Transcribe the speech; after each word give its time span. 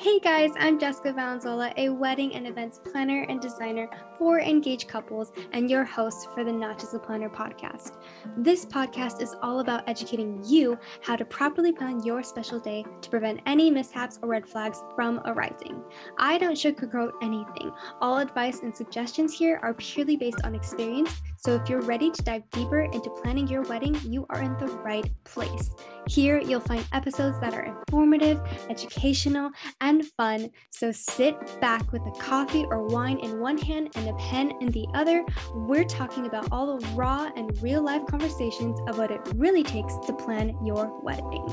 Hey 0.00 0.20
guys, 0.20 0.52
I'm 0.60 0.78
Jessica 0.78 1.12
Valenzuela, 1.12 1.72
a 1.76 1.88
wedding 1.88 2.32
and 2.36 2.46
events 2.46 2.78
planner 2.78 3.26
and 3.28 3.40
designer 3.40 3.90
for 4.16 4.38
engaged 4.38 4.86
couples, 4.86 5.32
and 5.50 5.68
your 5.68 5.84
host 5.84 6.28
for 6.32 6.44
the 6.44 6.52
Not 6.52 6.78
Just 6.78 6.94
a 6.94 7.00
Planner 7.00 7.28
podcast. 7.28 7.94
This 8.36 8.64
podcast 8.64 9.20
is 9.20 9.34
all 9.42 9.58
about 9.58 9.88
educating 9.88 10.40
you 10.46 10.78
how 11.02 11.16
to 11.16 11.24
properly 11.24 11.72
plan 11.72 12.04
your 12.04 12.22
special 12.22 12.60
day 12.60 12.84
to 13.00 13.10
prevent 13.10 13.40
any 13.44 13.72
mishaps 13.72 14.20
or 14.22 14.28
red 14.28 14.48
flags 14.48 14.84
from 14.94 15.20
arising. 15.24 15.82
I 16.16 16.38
don't 16.38 16.52
sugarcoat 16.54 17.10
anything. 17.20 17.72
All 18.00 18.18
advice 18.18 18.60
and 18.60 18.76
suggestions 18.76 19.36
here 19.36 19.58
are 19.64 19.74
purely 19.74 20.16
based 20.16 20.44
on 20.44 20.54
experience, 20.54 21.20
so 21.38 21.54
if 21.54 21.68
you're 21.68 21.82
ready 21.82 22.10
to 22.10 22.22
dive 22.22 22.42
deeper 22.50 22.80
into 22.80 23.10
planning 23.10 23.46
your 23.46 23.62
wedding, 23.62 23.96
you 24.04 24.26
are 24.30 24.42
in 24.42 24.56
the 24.58 24.66
right 24.66 25.08
place. 25.22 25.70
Here, 26.08 26.40
you'll 26.40 26.58
find 26.58 26.84
episodes 26.92 27.38
that 27.40 27.54
are 27.54 27.62
informative, 27.62 28.40
educational, 28.68 29.50
and 29.80 30.04
fun. 30.04 30.50
So 30.70 30.90
sit 30.90 31.36
back 31.60 31.92
with 31.92 32.02
a 32.06 32.10
coffee 32.18 32.64
or 32.68 32.88
wine 32.88 33.18
in 33.18 33.38
one 33.38 33.56
hand 33.56 33.92
and 33.94 34.08
a 34.08 34.14
pen 34.14 34.52
in 34.60 34.72
the 34.72 34.88
other. 34.94 35.24
We're 35.54 35.84
talking 35.84 36.26
about 36.26 36.48
all 36.50 36.76
the 36.76 36.84
raw 36.88 37.30
and 37.36 37.56
real 37.62 37.82
life 37.82 38.02
conversations 38.06 38.80
of 38.88 38.98
what 38.98 39.12
it 39.12 39.20
really 39.36 39.62
takes 39.62 39.94
to 40.06 40.12
plan 40.14 40.56
your 40.66 41.00
wedding. 41.02 41.46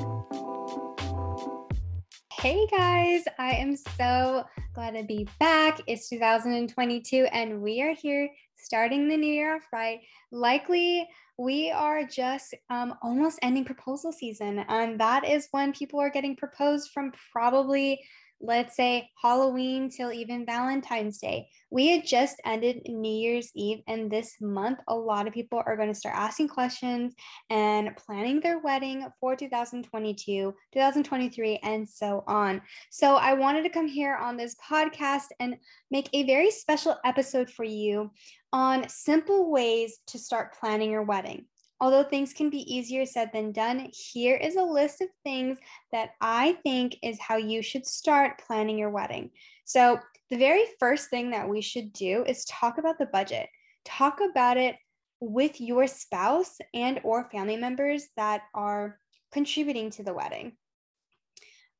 Hey 2.31 2.65
guys, 2.71 3.23
I 3.38 3.52
am 3.52 3.76
so 3.76 4.45
glad 4.73 4.91
to 4.91 5.04
be 5.04 5.27
back. 5.40 5.81
It's 5.88 6.09
2022 6.09 7.27
and 7.31 7.62
we 7.62 7.81
are 7.81 7.93
here 7.93 8.29
starting 8.65 9.07
the 9.07 9.15
new 9.15 9.31
year 9.31 9.55
off 9.55 9.67
right. 9.71 9.99
Likely, 10.31 11.07
we 11.37 11.69
are 11.69 12.03
just 12.03 12.55
um, 12.71 12.95
almost 13.03 13.37
ending 13.43 13.63
proposal 13.63 14.11
season, 14.11 14.65
and 14.67 14.99
that 14.99 15.27
is 15.27 15.47
when 15.51 15.71
people 15.71 15.99
are 15.99 16.09
getting 16.09 16.35
proposed 16.35 16.91
from 16.91 17.11
probably 17.31 18.01
let's 18.41 18.75
say 18.75 19.09
Halloween 19.21 19.89
till 19.89 20.12
even 20.12 20.46
Valentine's 20.46 21.18
Day. 21.18 21.48
We 21.70 21.87
had 21.87 22.05
just 22.05 22.41
ended 22.46 22.82
New 22.87 23.12
Year's 23.12 23.51
Eve, 23.55 23.82
and 23.87 24.12
this 24.12 24.35
month, 24.41 24.79
a 24.87 24.96
lot 24.96 25.27
of 25.27 25.34
people 25.34 25.62
are 25.65 25.76
going 25.76 25.90
to 25.90 25.99
start 25.99 26.15
asking 26.15 26.49
questions 26.49 27.13
and 27.49 27.96
planning 27.98 28.40
their 28.40 28.59
wedding 28.59 29.07
for 29.20 29.35
2022, 29.35 30.54
2023, 30.74 31.59
and 31.63 31.87
so 31.87 32.24
on. 32.27 32.62
So, 32.91 33.15
I 33.15 33.34
wanted 33.34 33.63
to 33.63 33.70
come 33.70 33.87
here 33.87 34.15
on 34.15 34.37
this 34.37 34.55
podcast 34.55 35.27
and 35.40 35.57
make 35.91 36.09
a 36.13 36.26
very 36.26 36.52
special 36.52 36.98
episode 37.04 37.49
for 37.49 37.63
you 37.63 38.12
on 38.54 38.87
simple 38.87 39.52
ways 39.52 39.99
to 40.07 40.20
start 40.20 40.55
planning 40.59 40.91
your 40.91 41.04
wedding. 41.04 41.46
Although 41.81 42.04
things 42.04 42.34
can 42.34 42.49
be 42.49 42.73
easier 42.73 43.05
said 43.05 43.31
than 43.34 43.51
done, 43.51 43.90
here 43.91 44.35
is 44.35 44.55
a 44.55 44.63
list 44.63 45.01
of 45.01 45.09
things 45.23 45.57
that 45.91 46.12
I 46.21 46.54
think 46.63 46.98
is 47.04 47.20
how 47.20 47.35
you 47.35 47.62
should 47.62 47.85
start 47.85 48.41
planning 48.48 48.77
your 48.77 48.90
wedding. 48.90 49.31
So, 49.65 49.99
the 50.31 50.37
very 50.37 50.63
first 50.79 51.09
thing 51.09 51.31
that 51.31 51.48
we 51.48 51.62
should 51.62 51.93
do 51.93 52.23
is 52.26 52.46
talk 52.46 52.77
about 52.77 52.98
the 52.98 53.05
budget. 53.05 53.48
Talk 53.84 54.20
about 54.27 54.57
it 54.57 54.76
with 55.20 55.62
your 55.62 55.85
spouse 55.85 56.57
and 56.73 56.99
or 57.03 57.29
family 57.29 57.57
members 57.57 58.07
that 58.18 58.41
are 58.53 58.98
contributing 59.31 59.91
to 59.91 60.03
the 60.03 60.13
wedding. 60.13 60.53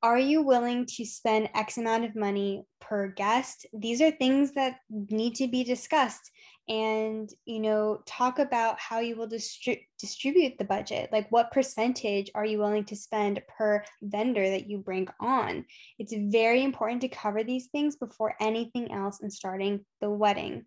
Are 0.04 0.20
you 0.20 0.44
willing 0.44 0.86
to 0.98 1.06
spend 1.06 1.50
X 1.56 1.78
amount 1.78 2.06
of 2.06 2.16
money 2.16 2.64
per 2.80 3.08
guest? 3.08 3.66
These 3.74 4.02
are 4.02 4.12
things 4.12 4.54
that 4.54 4.78
need 4.90 5.34
to 5.36 5.48
be 5.48 5.64
discussed 5.64 6.30
and 6.68 7.32
you 7.46 7.60
know 7.60 8.02
talk 8.08 8.40
about 8.40 8.80
how 8.80 9.00
you 9.00 9.16
will 9.16 9.28
distri- 9.28 9.86
distribute 10.00 10.58
the 10.58 10.66
budget. 10.66 11.10
Like 11.12 11.32
what 11.32 11.52
percentage 11.52 12.32
are 12.34 12.46
you 12.46 12.58
willing 12.58 12.86
to 12.86 12.96
spend 12.96 13.42
per 13.48 13.84
vendor 14.02 14.50
that 14.50 14.68
you 14.68 14.80
bring 14.80 15.08
on? 15.20 15.66
It's 16.00 16.14
very 16.14 16.64
important 16.64 17.02
to 17.02 17.10
cover 17.10 17.44
these 17.44 17.68
things 17.68 17.96
before 17.96 18.36
anything 18.40 18.92
else 18.92 19.22
and 19.22 19.32
starting 19.32 19.86
the 20.02 20.10
wedding. 20.10 20.66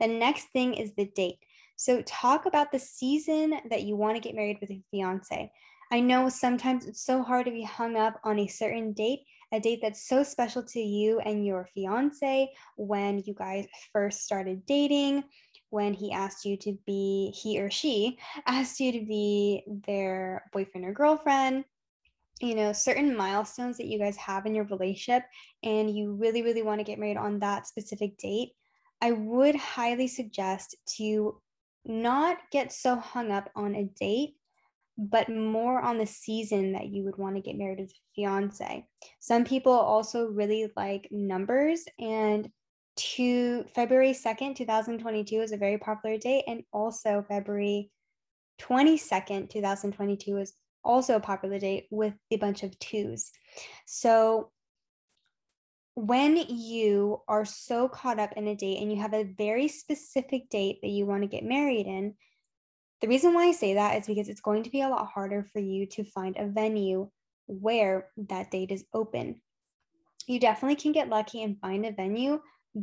The 0.00 0.08
next 0.08 0.48
thing 0.52 0.74
is 0.74 0.92
the 0.94 1.10
date. 1.14 1.38
So 1.76 2.02
talk 2.02 2.46
about 2.46 2.72
the 2.72 2.78
season 2.78 3.58
that 3.70 3.82
you 3.82 3.96
want 3.96 4.16
to 4.16 4.20
get 4.20 4.34
married 4.34 4.58
with 4.60 4.70
a 4.70 4.82
fiance. 4.90 5.50
I 5.92 6.00
know 6.00 6.28
sometimes 6.28 6.86
it's 6.86 7.04
so 7.04 7.22
hard 7.22 7.46
to 7.46 7.52
be 7.52 7.62
hung 7.62 7.96
up 7.96 8.18
on 8.24 8.38
a 8.38 8.46
certain 8.46 8.92
date 8.92 9.20
a 9.56 9.60
date 9.60 9.80
that's 9.82 10.06
so 10.06 10.22
special 10.22 10.62
to 10.62 10.80
you 10.80 11.18
and 11.20 11.44
your 11.44 11.68
fiance 11.74 12.52
when 12.76 13.22
you 13.26 13.34
guys 13.34 13.66
first 13.92 14.22
started 14.22 14.64
dating, 14.66 15.24
when 15.70 15.92
he 15.92 16.12
asked 16.12 16.44
you 16.44 16.56
to 16.58 16.76
be, 16.86 17.34
he 17.34 17.60
or 17.60 17.70
she 17.70 18.18
asked 18.46 18.78
you 18.78 18.92
to 18.92 19.04
be 19.04 19.64
their 19.86 20.44
boyfriend 20.52 20.86
or 20.86 20.92
girlfriend, 20.92 21.64
you 22.40 22.54
know, 22.54 22.72
certain 22.72 23.16
milestones 23.16 23.78
that 23.78 23.86
you 23.86 23.98
guys 23.98 24.16
have 24.16 24.46
in 24.46 24.54
your 24.54 24.66
relationship, 24.66 25.24
and 25.62 25.90
you 25.90 26.14
really, 26.14 26.42
really 26.42 26.62
want 26.62 26.78
to 26.78 26.84
get 26.84 26.98
married 26.98 27.16
on 27.16 27.38
that 27.38 27.66
specific 27.66 28.16
date. 28.18 28.50
I 29.00 29.12
would 29.12 29.56
highly 29.56 30.06
suggest 30.06 30.76
to 30.96 31.40
not 31.84 32.38
get 32.52 32.72
so 32.72 32.96
hung 32.96 33.30
up 33.30 33.50
on 33.56 33.74
a 33.74 33.84
date 33.98 34.35
but 34.98 35.28
more 35.28 35.80
on 35.80 35.98
the 35.98 36.06
season 36.06 36.72
that 36.72 36.86
you 36.86 37.04
would 37.04 37.18
want 37.18 37.36
to 37.36 37.42
get 37.42 37.56
married 37.56 37.80
as 37.80 37.90
a 37.90 38.00
fiance. 38.14 38.86
Some 39.20 39.44
people 39.44 39.72
also 39.72 40.26
really 40.26 40.70
like 40.76 41.08
numbers 41.10 41.84
and 41.98 42.50
to 42.96 43.64
February 43.74 44.12
2nd, 44.12 44.56
2022 44.56 45.42
is 45.42 45.52
a 45.52 45.58
very 45.58 45.76
popular 45.76 46.16
date 46.16 46.44
and 46.46 46.62
also 46.72 47.24
February 47.28 47.90
22nd, 48.58 49.50
2022 49.50 50.38
is 50.38 50.54
also 50.82 51.16
a 51.16 51.20
popular 51.20 51.58
date 51.58 51.86
with 51.90 52.14
a 52.30 52.36
bunch 52.36 52.62
of 52.62 52.78
twos. 52.78 53.30
So 53.84 54.50
when 55.94 56.36
you 56.36 57.22
are 57.28 57.44
so 57.44 57.88
caught 57.88 58.18
up 58.18 58.32
in 58.36 58.46
a 58.46 58.54
date 58.54 58.80
and 58.80 58.90
you 58.90 59.00
have 59.00 59.14
a 59.14 59.24
very 59.24 59.68
specific 59.68 60.48
date 60.48 60.78
that 60.82 60.88
you 60.88 61.06
want 61.06 61.22
to 61.22 61.28
get 61.28 61.44
married 61.44 61.86
in, 61.86 62.14
the 63.00 63.08
reason 63.08 63.34
why 63.34 63.46
I 63.46 63.52
say 63.52 63.74
that 63.74 63.98
is 63.98 64.06
because 64.06 64.28
it's 64.28 64.40
going 64.40 64.62
to 64.62 64.70
be 64.70 64.82
a 64.82 64.88
lot 64.88 65.06
harder 65.06 65.44
for 65.52 65.60
you 65.60 65.86
to 65.86 66.04
find 66.04 66.36
a 66.36 66.46
venue 66.46 67.10
where 67.46 68.08
that 68.16 68.50
date 68.50 68.70
is 68.70 68.84
open. 68.92 69.40
You 70.26 70.40
definitely 70.40 70.76
can 70.76 70.92
get 70.92 71.08
lucky 71.08 71.42
and 71.42 71.60
find 71.60 71.86
a 71.86 71.92
venue, 71.92 72.40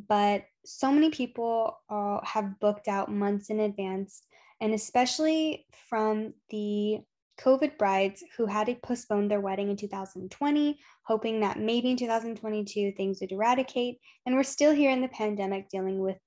but 0.08 0.46
so 0.66 0.92
many 0.92 1.10
people 1.10 1.78
uh, 1.90 2.20
have 2.24 2.60
booked 2.60 2.88
out 2.88 3.12
months 3.12 3.50
in 3.50 3.60
advance, 3.60 4.24
and 4.62 4.74
especially 4.74 5.66
from 5.90 6.34
the 6.50 7.02
COVID 7.40 7.78
brides 7.78 8.24
who 8.38 8.46
had 8.46 8.68
to 8.68 8.76
postpone 8.76 9.28
their 9.28 9.42
wedding 9.42 9.70
in 9.70 9.76
2020, 9.76 10.80
hoping 11.04 11.40
that 11.42 11.60
maybe 11.60 11.90
in 11.90 11.98
2022 11.98 12.94
things 12.96 13.20
would 13.20 13.32
eradicate. 13.32 13.98
And 14.26 14.36
we're 14.36 14.44
still 14.44 14.74
here 14.74 14.92
in 14.92 15.02
the 15.02 15.08
pandemic 15.08 15.70
dealing 15.70 16.00
with 16.00 16.18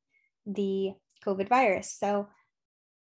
the 0.44 0.92
COVID 1.24 1.48
virus. 1.48 1.96
So 1.98 2.28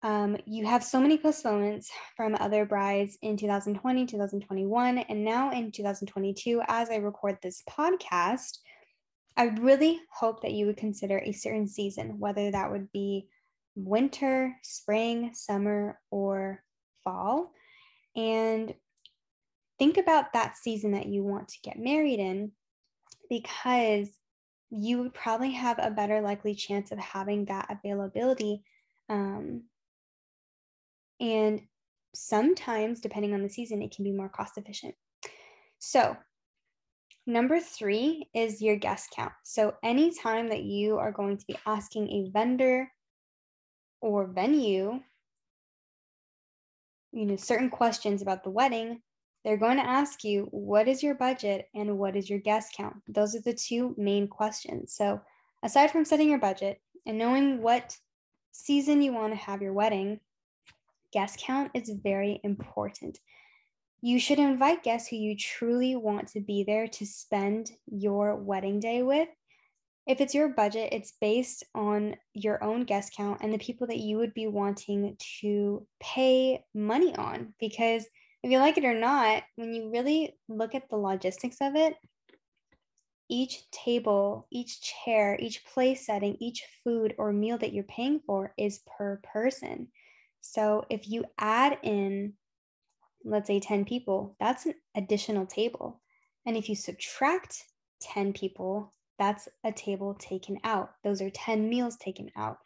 um, 0.03 0.37
you 0.47 0.67
have 0.67 0.83
so 0.83 1.01
many 1.01 1.17
postponements 1.17 1.91
from 2.17 2.37
other 2.41 2.67
brides 2.67 3.17
in 3.23 3.37
2020, 3.37 4.07
2021, 4.07 4.99
and 4.99 5.25
now 5.25 5.53
in 5.53 5.71
2022. 5.71 6.61
As 6.67 6.91
I 6.91 6.97
record 6.97 7.39
this 7.41 7.63
podcast, 7.71 8.59
I 9.37 9.45
really 9.61 10.01
hope 10.11 10.43
that 10.43 10.53
you 10.53 10.67
would 10.67 10.77
consider 10.77 11.19
a 11.19 11.33
certain 11.33 11.69
season, 11.69 12.19
whether 12.19 12.51
that 12.51 12.71
would 12.71 12.91
be 12.91 13.29
winter, 13.77 14.57
spring, 14.63 15.31
summer, 15.35 16.01
or 16.11 16.65
fall. 17.05 17.53
And 18.17 18.75
think 19.79 19.99
about 19.99 20.33
that 20.33 20.57
season 20.57 20.93
that 20.93 21.07
you 21.07 21.23
want 21.23 21.49
to 21.49 21.61
get 21.63 21.79
married 21.79 22.19
in 22.19 22.51
because 23.31 24.09
you 24.71 24.99
would 24.99 25.15
probably 25.15 25.53
have 25.53 25.79
a 25.79 25.91
better 25.91 26.21
likely 26.21 26.55
chance 26.55 26.91
of 26.91 26.99
having 26.99 27.45
that 27.45 27.69
availability 27.71 28.65
um, 29.09 29.63
and 31.23 31.63
sometimes, 32.15 33.01
depending 33.01 33.33
on 33.33 33.43
the 33.43 33.49
season, 33.49 33.81
it 33.81 33.95
can 33.95 34.05
be 34.05 34.13
more 34.13 34.29
cost 34.29 34.59
efficient. 34.59 34.95
So, 35.79 36.17
number 37.27 37.61
three 37.61 38.29
is 38.35 38.61
your 38.61 38.77
guest 38.77 39.11
count. 39.15 39.33
So, 39.45 39.75
anytime 39.85 40.49
that 40.49 40.65
you 40.65 40.99
are 40.99 41.13
going 41.13 41.39
to 41.39 41.47
be 41.47 41.57
asking 41.65 42.11
a 42.11 42.31
vendor 42.31 42.91
or 44.01 44.27
venue, 44.27 45.01
you 47.13 47.27
know, 47.27 47.37
certain 47.37 47.71
questions 47.71 48.21
about 48.21 48.43
the 48.43 48.51
wedding, 48.51 49.01
they're 49.45 49.57
going 49.57 49.77
to 49.77 49.87
ask 49.87 50.25
you, 50.25 50.49
what 50.51 50.89
is 50.89 51.03
your 51.03 51.15
budget 51.15 51.69
and 51.75 51.99
what 51.99 52.17
is 52.17 52.29
your 52.29 52.41
guest 52.41 52.75
count? 52.77 52.97
Those 53.09 53.37
are 53.37 53.43
the 53.43 53.55
two 53.55 53.95
main 53.97 54.27
questions. 54.27 54.95
So, 54.95 55.21
aside 55.63 55.93
from 55.93 56.05
setting 56.05 56.29
your 56.29 56.41
budget 56.41 56.81
and 57.07 57.17
knowing 57.17 57.63
what 57.63 57.97
season 58.51 59.03
you 59.03 59.13
want 59.13 59.33
to 59.33 59.39
have 59.39 59.63
your 59.63 59.73
wedding, 59.73 60.19
guest 61.13 61.39
count 61.39 61.71
is 61.75 61.91
very 62.03 62.41
important. 62.43 63.19
You 64.01 64.19
should 64.19 64.39
invite 64.39 64.83
guests 64.83 65.09
who 65.09 65.17
you 65.17 65.37
truly 65.37 65.95
want 65.95 66.29
to 66.29 66.41
be 66.41 66.65
there 66.65 66.89
to 66.89 67.07
spend 67.07 67.71
your 67.87 68.37
wedding 68.37 68.81
day 68.81 69.03
with. 69.03 69.29
If 70.07 70.21
it's 70.21 70.35
your 70.35 70.49
budget, 70.49 70.93
it's 70.93 71.15
based 71.21 71.63
on 71.75 72.17
your 72.35 72.63
own 72.65 72.83
guest 72.83 73.15
count 73.17 73.39
and 73.41 73.53
the 73.53 73.59
people 73.59 73.87
that 73.87 74.01
you 74.01 74.17
would 74.19 74.35
be 74.35 74.49
wanting 74.49 75.17
to 75.41 75.87
pay 76.01 76.65
money 76.75 77.15
on. 77.15 77.55
Because 77.61 78.05
if 78.43 78.51
you 78.51 78.59
like 78.59 78.77
it 78.77 78.85
or 78.85 78.99
not, 78.99 79.45
when 79.55 79.73
you 79.73 79.93
really 79.93 80.37
look 80.49 80.75
at 80.75 80.89
the 80.91 80.97
logistics 80.97 81.59
of 81.61 81.77
it, 81.77 81.95
each 83.29 83.71
table, 83.71 84.49
each 84.51 84.83
chair, 84.83 85.39
each 85.41 85.65
place 85.65 86.05
setting, 86.05 86.37
each 86.41 86.65
food 86.83 87.15
or 87.17 87.33
meal 87.33 87.57
that 87.59 87.73
you're 87.73 87.85
paying 87.85 88.21
for 88.27 88.53
is 88.59 88.81
per 88.99 89.21
person. 89.33 89.89
So 90.43 90.85
if 90.91 91.09
you 91.09 91.25
add 91.39 91.79
in, 91.83 92.35
let's 93.25 93.47
say 93.47 93.61
10 93.61 93.85
people, 93.85 94.37
that's 94.39 94.67
an 94.67 94.75
additional 94.95 95.47
table. 95.47 96.03
And 96.45 96.57
if 96.57 96.69
you 96.69 96.75
subtract 96.75 97.65
10 98.03 98.33
people, 98.33 98.93
that's 99.19 99.49
a 99.65 99.73
table 99.73 100.15
taken 100.15 100.59
out. 100.65 100.91
Those 101.05 101.23
are 101.23 101.31
10 101.31 101.69
meals 101.69 101.97
taken 101.97 102.29
out. 102.37 102.59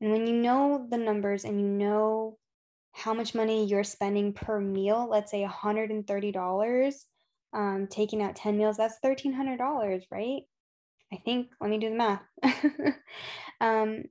And 0.00 0.10
when 0.10 0.26
you 0.26 0.32
know 0.32 0.86
the 0.90 0.96
numbers 0.96 1.44
and 1.44 1.60
you 1.60 1.66
know 1.66 2.38
how 2.92 3.12
much 3.12 3.34
money 3.34 3.66
you're 3.66 3.84
spending 3.84 4.32
per 4.32 4.58
meal, 4.58 5.06
let's 5.08 5.30
say 5.30 5.46
$130, 5.46 6.94
um, 7.52 7.86
taking 7.90 8.22
out 8.22 8.36
10 8.36 8.56
meals, 8.56 8.78
that's 8.78 8.98
$1,300, 9.04 10.02
right? 10.10 10.42
I 11.12 11.16
think, 11.16 11.48
let 11.60 11.70
me 11.70 11.78
do 11.78 11.90
the 11.90 11.96
math. 11.96 12.22
um, 13.60 14.04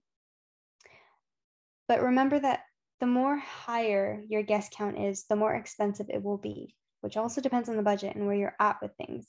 but 1.88 2.02
remember 2.02 2.40
that 2.40 2.62
the 3.00 3.08
more 3.08 3.38
higher 3.38 4.24
your 4.28 4.44
guest 4.44 4.74
count 4.76 4.98
is, 4.98 5.26
the 5.26 5.36
more 5.36 5.54
expensive 5.54 6.08
it 6.10 6.24
will 6.24 6.38
be, 6.38 6.76
which 7.02 7.18
also 7.18 7.42
depends 7.42 7.70
on 7.70 7.78
the 7.78 7.84
budget 7.84 8.16
and 8.16 8.26
where 8.26 8.36
you're 8.36 8.56
at 8.60 8.78
with 8.82 8.92
things. 8.98 9.28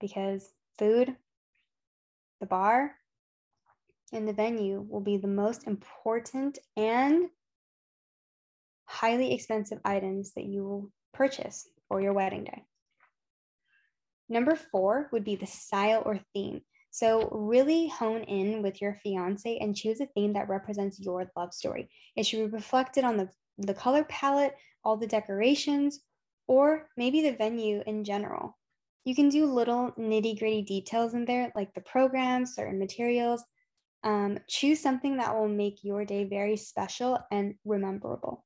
Because 0.00 0.48
food, 0.78 1.14
the 2.40 2.46
bar, 2.46 2.94
and 4.12 4.26
the 4.26 4.32
venue 4.32 4.84
will 4.88 5.00
be 5.00 5.18
the 5.18 5.28
most 5.28 5.66
important 5.66 6.58
and 6.76 7.28
highly 8.86 9.34
expensive 9.34 9.78
items 9.84 10.32
that 10.32 10.46
you 10.46 10.64
will 10.64 10.90
purchase 11.12 11.68
for 11.88 12.00
your 12.00 12.12
wedding 12.12 12.44
day. 12.44 12.64
Number 14.28 14.56
four 14.56 15.08
would 15.12 15.24
be 15.24 15.36
the 15.36 15.46
style 15.46 16.02
or 16.04 16.20
theme. 16.32 16.62
So, 16.90 17.28
really 17.30 17.88
hone 17.88 18.22
in 18.22 18.62
with 18.62 18.80
your 18.82 18.94
fiance 19.02 19.58
and 19.58 19.76
choose 19.76 20.00
a 20.00 20.06
theme 20.06 20.32
that 20.32 20.48
represents 20.48 20.98
your 20.98 21.30
love 21.36 21.54
story. 21.54 21.88
It 22.16 22.24
should 22.24 22.38
be 22.38 22.56
reflected 22.56 23.04
on 23.04 23.16
the, 23.16 23.28
the 23.58 23.74
color 23.74 24.04
palette, 24.04 24.56
all 24.82 24.96
the 24.96 25.06
decorations, 25.06 26.00
or 26.48 26.88
maybe 26.96 27.22
the 27.22 27.36
venue 27.36 27.82
in 27.86 28.02
general. 28.02 28.58
You 29.04 29.14
can 29.14 29.28
do 29.28 29.46
little 29.46 29.92
nitty 29.98 30.38
gritty 30.38 30.62
details 30.62 31.14
in 31.14 31.24
there, 31.24 31.52
like 31.54 31.72
the 31.74 31.80
programs, 31.80 32.54
certain 32.54 32.78
materials. 32.78 33.42
Um, 34.02 34.38
choose 34.48 34.80
something 34.80 35.18
that 35.18 35.34
will 35.34 35.48
make 35.48 35.84
your 35.84 36.04
day 36.04 36.24
very 36.24 36.56
special 36.56 37.18
and 37.30 37.54
rememberable. 37.64 38.44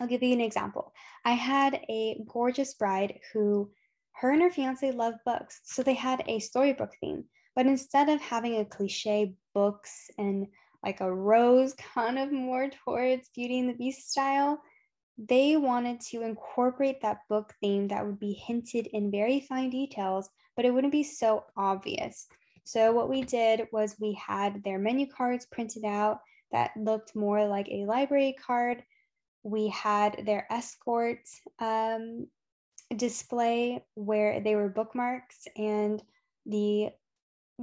I'll 0.00 0.06
give 0.06 0.22
you 0.22 0.32
an 0.32 0.40
example. 0.40 0.92
I 1.24 1.32
had 1.32 1.74
a 1.90 2.22
gorgeous 2.26 2.74
bride 2.74 3.18
who, 3.32 3.70
her 4.12 4.30
and 4.30 4.40
her 4.42 4.50
fiance 4.50 4.90
love 4.92 5.14
books. 5.26 5.60
So 5.64 5.82
they 5.82 5.94
had 5.94 6.22
a 6.26 6.38
storybook 6.38 6.92
theme. 7.00 7.24
But 7.60 7.66
instead 7.66 8.08
of 8.08 8.22
having 8.22 8.56
a 8.56 8.64
cliche 8.64 9.34
books 9.52 10.08
and 10.16 10.46
like 10.82 11.02
a 11.02 11.14
rose 11.14 11.74
kind 11.94 12.18
of 12.18 12.32
more 12.32 12.70
towards 12.70 13.28
Beauty 13.34 13.58
and 13.58 13.68
the 13.68 13.74
Beast 13.74 14.10
style, 14.10 14.62
they 15.18 15.58
wanted 15.58 16.00
to 16.08 16.22
incorporate 16.22 17.02
that 17.02 17.18
book 17.28 17.52
theme 17.60 17.88
that 17.88 18.06
would 18.06 18.18
be 18.18 18.32
hinted 18.32 18.86
in 18.86 19.10
very 19.10 19.40
fine 19.40 19.68
details, 19.68 20.30
but 20.56 20.64
it 20.64 20.72
wouldn't 20.72 20.90
be 20.90 21.02
so 21.02 21.44
obvious. 21.54 22.28
So, 22.64 22.92
what 22.92 23.10
we 23.10 23.20
did 23.20 23.68
was 23.72 23.94
we 24.00 24.14
had 24.14 24.64
their 24.64 24.78
menu 24.78 25.06
cards 25.06 25.44
printed 25.44 25.84
out 25.84 26.20
that 26.52 26.70
looked 26.78 27.14
more 27.14 27.46
like 27.46 27.68
a 27.68 27.84
library 27.84 28.36
card. 28.42 28.82
We 29.42 29.68
had 29.68 30.22
their 30.24 30.50
escort 30.50 31.28
um, 31.58 32.26
display 32.96 33.84
where 33.96 34.40
they 34.40 34.54
were 34.56 34.70
bookmarks, 34.70 35.46
and 35.58 36.02
the 36.46 36.92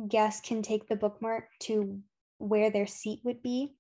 guest 0.07 0.44
can 0.44 0.61
take 0.61 0.88
the 0.88 0.95
bookmark 0.95 1.45
to 1.61 1.99
where 2.38 2.69
their 2.69 2.88
seat 2.88 3.21
would 3.23 3.41
be. 3.41 3.73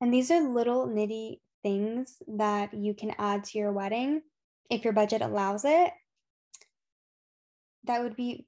And 0.00 0.12
these 0.12 0.30
are 0.30 0.40
little 0.40 0.86
nitty 0.86 1.40
things 1.62 2.18
that 2.28 2.74
you 2.74 2.94
can 2.94 3.14
add 3.18 3.44
to 3.44 3.58
your 3.58 3.72
wedding 3.72 4.22
if 4.70 4.84
your 4.84 4.92
budget 4.92 5.22
allows 5.22 5.64
it. 5.64 5.92
That 7.84 8.02
would 8.02 8.16
be, 8.16 8.46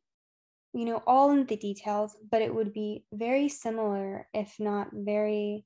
you 0.75 0.85
know, 0.85 1.03
all 1.07 1.31
in 1.31 1.47
the 1.47 1.57
details, 1.57 2.17
but 2.31 2.43
it 2.43 2.55
would 2.55 2.73
be 2.73 3.05
very 3.13 3.49
similar, 3.49 4.29
if 4.35 4.57
not 4.59 4.89
very 4.93 5.65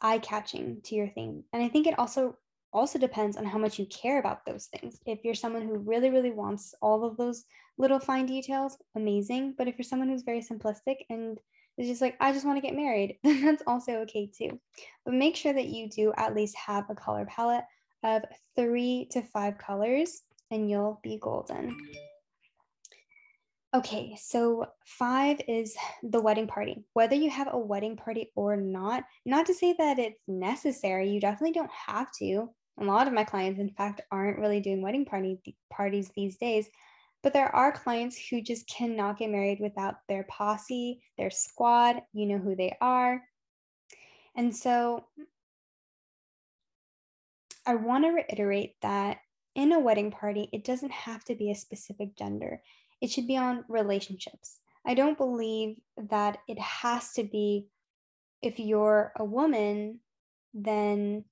eye 0.00 0.18
catching 0.18 0.80
to 0.84 0.94
your 0.94 1.08
theme. 1.08 1.44
And 1.52 1.62
I 1.62 1.68
think 1.68 1.86
it 1.86 1.98
also 1.98 2.36
also 2.74 2.98
depends 2.98 3.36
on 3.36 3.44
how 3.44 3.56
much 3.56 3.78
you 3.78 3.86
care 3.86 4.18
about 4.18 4.44
those 4.44 4.66
things. 4.66 4.98
If 5.06 5.24
you're 5.24 5.34
someone 5.34 5.62
who 5.62 5.78
really, 5.78 6.10
really 6.10 6.32
wants 6.32 6.74
all 6.82 7.04
of 7.04 7.16
those 7.16 7.44
little 7.78 8.00
fine 8.00 8.26
details, 8.26 8.76
amazing. 8.96 9.54
But 9.56 9.68
if 9.68 9.78
you're 9.78 9.84
someone 9.84 10.08
who's 10.08 10.22
very 10.22 10.42
simplistic 10.42 10.96
and 11.08 11.38
is 11.78 11.88
just 11.88 12.02
like, 12.02 12.16
I 12.20 12.32
just 12.32 12.44
want 12.44 12.56
to 12.56 12.66
get 12.66 12.76
married, 12.76 13.18
then 13.24 13.44
that's 13.44 13.62
also 13.66 13.92
okay 14.00 14.28
too. 14.36 14.60
But 15.04 15.14
make 15.14 15.36
sure 15.36 15.52
that 15.52 15.68
you 15.68 15.88
do 15.88 16.12
at 16.16 16.34
least 16.34 16.56
have 16.56 16.90
a 16.90 16.94
color 16.94 17.24
palette 17.26 17.64
of 18.02 18.24
three 18.56 19.08
to 19.12 19.22
five 19.22 19.56
colors 19.56 20.22
and 20.50 20.68
you'll 20.68 21.00
be 21.02 21.18
golden. 21.18 21.76
Okay, 23.74 24.16
so 24.20 24.66
five 24.84 25.40
is 25.48 25.76
the 26.04 26.20
wedding 26.20 26.46
party. 26.46 26.84
Whether 26.92 27.16
you 27.16 27.28
have 27.30 27.48
a 27.50 27.58
wedding 27.58 27.96
party 27.96 28.30
or 28.36 28.56
not, 28.56 29.02
not 29.24 29.46
to 29.46 29.54
say 29.54 29.74
that 29.78 29.98
it's 29.98 30.20
necessary, 30.28 31.10
you 31.10 31.20
definitely 31.20 31.54
don't 31.54 31.72
have 31.72 32.12
to. 32.20 32.50
A 32.78 32.84
lot 32.84 33.06
of 33.06 33.12
my 33.12 33.24
clients, 33.24 33.60
in 33.60 33.70
fact, 33.70 34.00
aren't 34.10 34.38
really 34.38 34.60
doing 34.60 34.82
wedding 34.82 35.04
party 35.04 35.40
parties 35.70 36.10
these 36.14 36.36
days. 36.36 36.68
But 37.22 37.32
there 37.32 37.54
are 37.54 37.72
clients 37.72 38.18
who 38.28 38.42
just 38.42 38.68
cannot 38.68 39.18
get 39.18 39.30
married 39.30 39.58
without 39.60 39.94
their 40.08 40.24
posse, 40.24 41.00
their 41.16 41.30
squad, 41.30 42.02
you 42.12 42.26
know 42.26 42.38
who 42.38 42.54
they 42.54 42.76
are. 42.80 43.22
And 44.36 44.54
so 44.54 45.06
I 47.66 47.76
want 47.76 48.04
to 48.04 48.10
reiterate 48.10 48.74
that 48.82 49.18
in 49.54 49.72
a 49.72 49.80
wedding 49.80 50.10
party, 50.10 50.48
it 50.52 50.64
doesn't 50.64 50.92
have 50.92 51.24
to 51.24 51.34
be 51.34 51.50
a 51.50 51.54
specific 51.54 52.16
gender, 52.16 52.60
it 53.00 53.10
should 53.10 53.26
be 53.26 53.36
on 53.36 53.64
relationships. 53.68 54.58
I 54.86 54.94
don't 54.94 55.16
believe 55.16 55.76
that 55.96 56.38
it 56.48 56.58
has 56.58 57.12
to 57.12 57.24
be 57.24 57.68
if 58.42 58.58
you're 58.58 59.12
a 59.16 59.24
woman, 59.24 60.00
then 60.52 61.24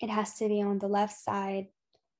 it 0.00 0.10
has 0.10 0.34
to 0.38 0.48
be 0.48 0.62
on 0.62 0.78
the 0.78 0.88
left 0.88 1.18
side 1.18 1.68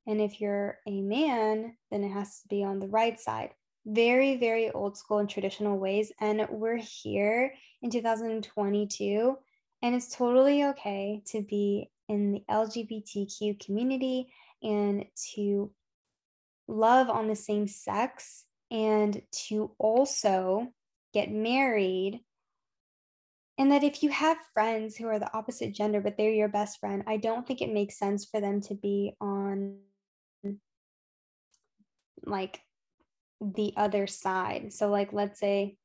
and 0.09 0.23
if 0.23 0.41
you're 0.41 0.79
a 0.87 1.03
man, 1.03 1.77
then 1.91 2.03
it 2.03 2.09
has 2.09 2.41
to 2.41 2.49
be 2.49 2.65
on 2.65 2.81
the 2.81 2.89
right 2.89 3.21
side. 3.21 3.51
Very, 3.85 4.39
very 4.39 4.71
old 4.71 4.97
school 4.97 5.19
and 5.19 5.29
traditional 5.29 5.79
ways. 5.79 6.11
And 6.19 6.47
we're 6.51 6.79
here 6.79 7.53
in 7.83 7.91
2022, 7.91 9.37
and 9.83 9.95
it's 9.95 10.17
totally 10.17 10.65
okay 10.65 11.23
to 11.27 11.43
be 11.43 11.91
in 12.09 12.33
the 12.33 12.43
LGBTQ 12.51 13.63
community 13.63 14.33
and 14.63 15.05
to 15.35 15.71
love 16.67 17.11
on 17.11 17.29
the 17.29 17.37
same 17.37 17.69
sex 17.69 18.47
and 18.71 19.21
to 19.49 19.73
also 19.79 20.69
get 21.13 21.31
married 21.31 22.21
and 23.59 23.73
that 23.73 23.83
if 23.83 24.03
you 24.03 24.11
have 24.11 24.39
friends 24.55 24.97
who 24.97 25.07
are 25.07 25.19
the 25.19 25.33
opposite 25.37 25.75
gender 25.75 26.01
but 26.01 26.17
they're 26.17 26.31
your 26.31 26.49
best 26.49 26.81
friend 26.81 27.03
i 27.07 27.17
don't 27.17 27.47
think 27.47 27.61
it 27.61 27.73
makes 27.73 27.99
sense 27.99 28.25
for 28.25 28.41
them 28.41 28.61
to 28.61 28.75
be 28.75 29.15
on 29.21 29.77
like 32.25 32.61
the 33.41 33.73
other 33.77 34.07
side. 34.07 34.73
So, 34.73 34.89
like, 34.89 35.13
let's 35.13 35.41
say 35.41 35.77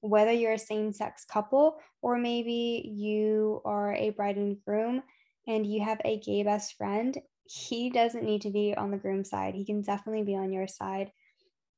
whether 0.00 0.32
you're 0.32 0.52
a 0.52 0.58
same 0.58 0.92
sex 0.92 1.24
couple 1.24 1.78
or 2.00 2.18
maybe 2.18 2.90
you 2.92 3.62
are 3.64 3.94
a 3.94 4.10
bride 4.10 4.36
and 4.36 4.56
groom 4.64 5.02
and 5.46 5.66
you 5.66 5.84
have 5.84 6.00
a 6.04 6.18
gay 6.18 6.42
best 6.42 6.76
friend, 6.76 7.16
he 7.44 7.90
doesn't 7.90 8.24
need 8.24 8.42
to 8.42 8.50
be 8.50 8.74
on 8.76 8.90
the 8.90 8.96
groom 8.96 9.24
side. 9.24 9.54
He 9.54 9.64
can 9.64 9.82
definitely 9.82 10.24
be 10.24 10.36
on 10.36 10.52
your 10.52 10.66
side. 10.66 11.12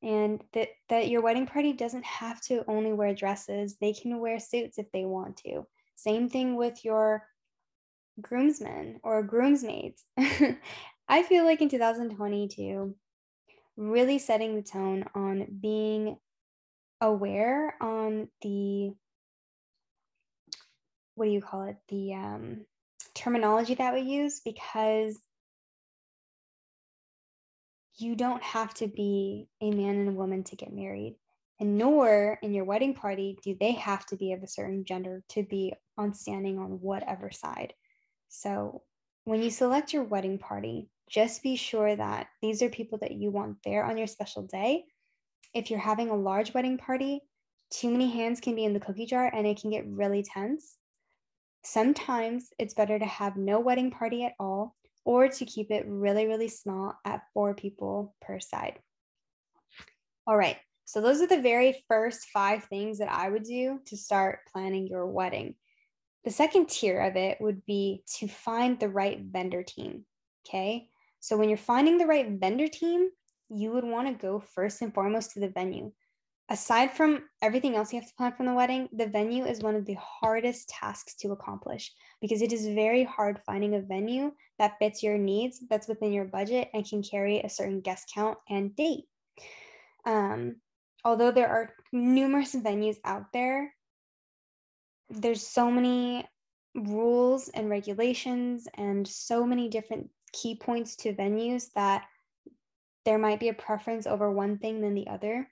And 0.04 0.44
that, 0.52 0.68
that 0.90 1.08
your 1.08 1.22
wedding 1.22 1.46
party 1.46 1.72
doesn't 1.72 2.04
have 2.04 2.40
to 2.42 2.62
only 2.68 2.92
wear 2.92 3.14
dresses, 3.14 3.76
they 3.80 3.94
can 3.94 4.20
wear 4.20 4.38
suits 4.38 4.78
if 4.78 4.92
they 4.92 5.06
want 5.06 5.38
to. 5.38 5.66
Same 5.96 6.28
thing 6.28 6.56
with 6.56 6.84
your 6.84 7.26
groomsmen 8.20 9.00
or 9.02 9.26
groomsmaids. 9.26 10.02
I 11.08 11.22
feel 11.22 11.44
like 11.44 11.62
in 11.62 11.70
2022, 11.70 12.94
really 13.78 14.18
setting 14.18 14.54
the 14.54 14.62
tone 14.62 15.06
on 15.14 15.46
being 15.60 16.18
aware 17.00 17.74
on 17.80 18.28
the 18.42 18.92
what 21.16 21.26
do 21.26 21.30
you 21.30 21.40
call 21.40 21.62
it 21.62 21.76
the 21.88 22.14
um, 22.14 22.66
terminology 23.14 23.74
that 23.74 23.94
we 23.94 24.00
use 24.00 24.40
because 24.44 25.16
you 27.96 28.14
don't 28.16 28.42
have 28.42 28.72
to 28.74 28.86
be 28.86 29.48
a 29.60 29.70
man 29.70 29.96
and 29.96 30.08
a 30.08 30.12
woman 30.12 30.42
to 30.44 30.56
get 30.56 30.72
married 30.72 31.16
and 31.60 31.78
nor 31.78 32.38
in 32.42 32.52
your 32.52 32.64
wedding 32.64 32.94
party 32.94 33.38
do 33.42 33.56
they 33.60 33.72
have 33.72 34.04
to 34.06 34.16
be 34.16 34.32
of 34.32 34.42
a 34.42 34.48
certain 34.48 34.84
gender 34.84 35.22
to 35.28 35.42
be 35.42 35.72
on 35.96 36.12
standing 36.12 36.58
on 36.58 36.80
whatever 36.80 37.30
side 37.30 37.72
so 38.28 38.82
when 39.24 39.42
you 39.42 39.50
select 39.50 39.92
your 39.92 40.04
wedding 40.04 40.38
party 40.38 40.88
just 41.08 41.42
be 41.42 41.54
sure 41.54 41.94
that 41.94 42.28
these 42.42 42.62
are 42.62 42.68
people 42.68 42.98
that 42.98 43.12
you 43.12 43.30
want 43.30 43.56
there 43.64 43.84
on 43.84 43.96
your 43.96 44.06
special 44.06 44.42
day 44.42 44.84
if 45.54 45.70
you're 45.70 45.78
having 45.78 46.10
a 46.10 46.16
large 46.16 46.52
wedding 46.52 46.76
party, 46.76 47.20
too 47.70 47.90
many 47.90 48.10
hands 48.10 48.40
can 48.40 48.56
be 48.56 48.64
in 48.64 48.74
the 48.74 48.80
cookie 48.80 49.06
jar 49.06 49.30
and 49.32 49.46
it 49.46 49.60
can 49.60 49.70
get 49.70 49.86
really 49.86 50.22
tense. 50.22 50.76
Sometimes 51.62 52.50
it's 52.58 52.74
better 52.74 52.98
to 52.98 53.06
have 53.06 53.36
no 53.36 53.60
wedding 53.60 53.90
party 53.90 54.24
at 54.24 54.34
all 54.38 54.74
or 55.04 55.28
to 55.28 55.44
keep 55.44 55.70
it 55.70 55.86
really, 55.86 56.26
really 56.26 56.48
small 56.48 56.94
at 57.04 57.22
four 57.32 57.54
people 57.54 58.14
per 58.20 58.40
side. 58.40 58.78
All 60.26 60.36
right, 60.36 60.56
so 60.84 61.00
those 61.00 61.20
are 61.20 61.26
the 61.26 61.40
very 61.40 61.84
first 61.88 62.26
five 62.32 62.64
things 62.64 62.98
that 62.98 63.10
I 63.10 63.28
would 63.28 63.44
do 63.44 63.80
to 63.86 63.96
start 63.96 64.40
planning 64.52 64.86
your 64.86 65.06
wedding. 65.06 65.54
The 66.24 66.30
second 66.30 66.68
tier 66.68 67.00
of 67.00 67.16
it 67.16 67.38
would 67.40 67.64
be 67.66 68.02
to 68.18 68.28
find 68.28 68.80
the 68.80 68.88
right 68.88 69.20
vendor 69.20 69.62
team. 69.62 70.06
Okay. 70.46 70.88
So 71.20 71.36
when 71.36 71.48
you're 71.48 71.58
finding 71.58 71.98
the 71.98 72.06
right 72.06 72.30
vendor 72.30 72.68
team, 72.68 73.08
you 73.50 73.72
would 73.72 73.84
want 73.84 74.08
to 74.08 74.14
go 74.14 74.40
first 74.40 74.82
and 74.82 74.92
foremost 74.92 75.32
to 75.32 75.40
the 75.40 75.48
venue. 75.48 75.92
Aside 76.50 76.90
from 76.90 77.22
everything 77.40 77.74
else 77.74 77.92
you 77.92 77.98
have 77.98 78.08
to 78.08 78.14
plan 78.16 78.32
from 78.32 78.46
the 78.46 78.52
wedding, 78.52 78.88
the 78.92 79.06
venue 79.06 79.46
is 79.46 79.60
one 79.60 79.74
of 79.74 79.86
the 79.86 79.96
hardest 79.98 80.68
tasks 80.68 81.14
to 81.16 81.32
accomplish 81.32 81.90
because 82.20 82.42
it 82.42 82.52
is 82.52 82.66
very 82.66 83.02
hard 83.02 83.40
finding 83.46 83.74
a 83.74 83.80
venue 83.80 84.30
that 84.58 84.78
fits 84.78 85.02
your 85.02 85.16
needs, 85.16 85.60
that's 85.70 85.88
within 85.88 86.12
your 86.12 86.26
budget, 86.26 86.68
and 86.74 86.86
can 86.86 87.02
carry 87.02 87.40
a 87.40 87.48
certain 87.48 87.80
guest 87.80 88.10
count 88.14 88.36
and 88.50 88.76
date. 88.76 89.04
Um, 90.04 90.56
although 91.02 91.30
there 91.30 91.48
are 91.48 91.72
numerous 91.92 92.54
venues 92.54 92.96
out 93.06 93.32
there, 93.32 93.72
there's 95.08 95.46
so 95.46 95.70
many 95.70 96.26
rules 96.74 97.48
and 97.48 97.70
regulations 97.70 98.68
and 98.76 99.08
so 99.08 99.46
many 99.46 99.68
different 99.68 100.10
key 100.32 100.56
points 100.56 100.96
to 100.96 101.14
venues 101.14 101.72
that 101.74 102.04
there 103.06 103.18
might 103.18 103.40
be 103.40 103.48
a 103.48 103.54
preference 103.54 104.06
over 104.06 104.30
one 104.30 104.58
thing 104.58 104.82
than 104.82 104.94
the 104.94 105.06
other. 105.06 105.48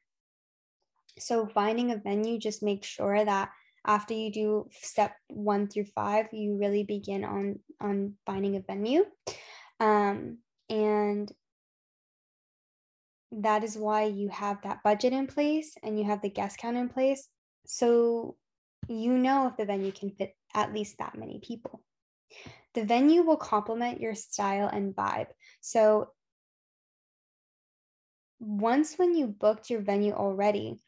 So 1.18 1.46
finding 1.46 1.90
a 1.90 1.96
venue 1.96 2.38
just 2.38 2.62
make 2.62 2.84
sure 2.84 3.24
that 3.24 3.50
after 3.86 4.14
you 4.14 4.30
do 4.30 4.68
step 4.70 5.14
one 5.28 5.68
through 5.68 5.86
five, 5.86 6.26
you 6.32 6.56
really 6.58 6.84
begin 6.84 7.24
on 7.24 7.58
on 7.80 8.14
finding 8.26 8.56
a 8.56 8.60
venue. 8.60 9.04
Um, 9.80 10.38
and 10.68 11.32
that 13.32 13.64
is 13.64 13.76
why 13.76 14.04
you 14.04 14.28
have 14.28 14.62
that 14.62 14.82
budget 14.84 15.12
in 15.12 15.26
place 15.26 15.74
and 15.82 15.98
you 15.98 16.04
have 16.04 16.22
the 16.22 16.30
guest 16.30 16.58
count 16.58 16.76
in 16.76 16.88
place. 16.88 17.28
So 17.66 18.36
you 18.88 19.16
know 19.16 19.48
if 19.48 19.56
the 19.56 19.64
venue 19.64 19.92
can 19.92 20.10
fit 20.10 20.34
at 20.54 20.72
least 20.72 20.98
that 20.98 21.16
many 21.16 21.40
people. 21.42 21.82
The 22.74 22.84
venue 22.84 23.22
will 23.22 23.36
complement 23.36 24.00
your 24.00 24.14
style 24.14 24.68
and 24.68 24.94
vibe. 24.94 25.28
So 25.60 26.10
once 28.38 28.96
when 28.96 29.14
you 29.14 29.26
booked 29.26 29.70
your 29.70 29.80
venue 29.80 30.12
already, 30.12 30.80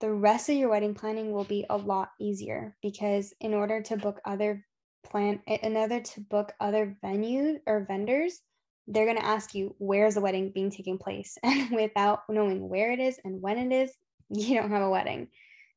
the 0.00 0.12
rest 0.12 0.48
of 0.48 0.56
your 0.56 0.68
wedding 0.68 0.94
planning 0.94 1.32
will 1.32 1.44
be 1.44 1.66
a 1.70 1.76
lot 1.76 2.10
easier 2.20 2.76
because 2.82 3.34
in 3.40 3.54
order 3.54 3.82
to 3.82 3.96
book 3.96 4.20
other 4.24 4.64
plan 5.04 5.40
in 5.46 5.76
order 5.76 6.00
to 6.00 6.20
book 6.20 6.52
other 6.60 6.96
venues 7.02 7.58
or 7.66 7.84
vendors, 7.86 8.40
they're 8.86 9.06
going 9.06 9.18
to 9.18 9.24
ask 9.24 9.54
you 9.54 9.74
where's 9.78 10.14
the 10.14 10.20
wedding 10.20 10.50
being 10.50 10.70
taking 10.70 10.98
place 10.98 11.36
and 11.42 11.70
without 11.70 12.22
knowing 12.28 12.68
where 12.68 12.92
it 12.92 13.00
is 13.00 13.18
and 13.24 13.40
when 13.40 13.58
it 13.58 13.74
is, 13.74 13.92
you 14.30 14.54
don't 14.54 14.70
have 14.70 14.82
a 14.82 14.90
wedding. 14.90 15.28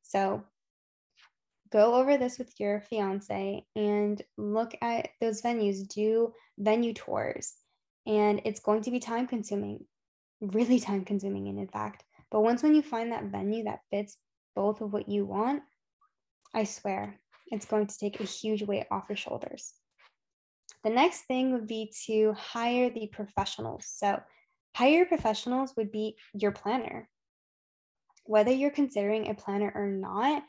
So 0.02 0.44
go 1.70 1.94
over 1.94 2.16
this 2.16 2.38
with 2.38 2.52
your 2.60 2.82
fiance 2.82 3.64
and 3.74 4.22
look 4.36 4.72
at 4.82 5.08
those 5.20 5.42
venues, 5.42 5.88
do 5.88 6.32
venue 6.58 6.92
tours. 6.92 7.54
And 8.06 8.42
it's 8.44 8.60
going 8.60 8.82
to 8.82 8.90
be 8.90 9.00
time 9.00 9.26
consuming, 9.26 9.84
really 10.40 10.80
time 10.80 11.04
consuming, 11.04 11.48
and 11.48 11.58
in 11.58 11.68
fact. 11.68 12.04
But 12.32 12.40
once 12.40 12.62
when 12.62 12.74
you 12.74 12.80
find 12.80 13.12
that 13.12 13.26
venue 13.26 13.64
that 13.64 13.80
fits 13.90 14.16
both 14.56 14.80
of 14.80 14.92
what 14.92 15.08
you 15.08 15.26
want, 15.26 15.62
I 16.54 16.64
swear 16.64 17.20
it's 17.48 17.66
going 17.66 17.86
to 17.86 17.98
take 17.98 18.20
a 18.20 18.24
huge 18.24 18.62
weight 18.62 18.86
off 18.90 19.04
your 19.10 19.16
shoulders. 19.16 19.74
The 20.82 20.90
next 20.90 21.26
thing 21.26 21.52
would 21.52 21.66
be 21.66 21.92
to 22.06 22.32
hire 22.32 22.88
the 22.88 23.08
professionals. 23.08 23.84
So, 23.86 24.18
hire 24.74 25.04
professionals 25.04 25.74
would 25.76 25.92
be 25.92 26.16
your 26.32 26.52
planner. 26.52 27.08
Whether 28.24 28.50
you're 28.50 28.70
considering 28.70 29.28
a 29.28 29.34
planner 29.34 29.70
or 29.74 29.88
not, 29.88 30.42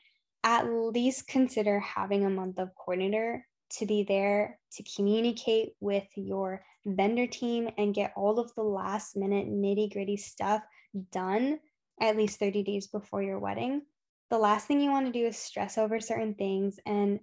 at 0.45 0.71
least 0.71 1.27
consider 1.27 1.79
having 1.81 2.25
a 2.25 2.29
month 2.29 2.59
of 2.59 2.75
coordinator 2.75 3.45
to 3.71 3.85
be 3.85 4.03
there 4.03 4.57
to 4.73 4.83
communicate 4.95 5.73
with 5.81 6.07
your 6.15 6.63
vendor 6.85 7.27
team 7.27 7.69
and 7.77 7.93
get 7.93 8.13
all 8.15 8.39
of 8.39 8.53
the 8.55 8.63
last 8.63 9.17
minute 9.17 9.47
nitty 9.47 9.91
gritty 9.91 10.17
stuff 10.17 10.61
done 11.11 11.59
at 12.03 12.17
least 12.17 12.37
30 12.37 12.63
days 12.63 12.87
before 12.87 13.23
your 13.23 13.39
wedding. 13.39 13.81
The 14.29 14.37
last 14.37 14.67
thing 14.67 14.81
you 14.81 14.91
want 14.91 15.05
to 15.05 15.11
do 15.11 15.25
is 15.25 15.37
stress 15.37 15.77
over 15.77 15.99
certain 15.99 16.35
things. 16.35 16.77
And 16.85 17.21